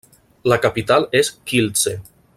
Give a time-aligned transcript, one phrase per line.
[0.53, 1.97] La capital és Kielce.